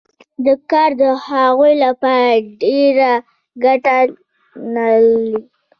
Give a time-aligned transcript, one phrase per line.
[0.45, 3.11] دا کار د هغوی لپاره ډېره
[3.63, 3.97] ګټه
[4.73, 5.37] نلري